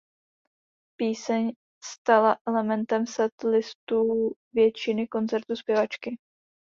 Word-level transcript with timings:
Píseň 0.99 1.51
stala 1.83 2.37
elementem 2.49 3.07
set 3.07 3.43
listu 3.43 4.31
většiny 4.55 5.07
koncertů 5.07 5.55
zpěvačky. 5.55 6.17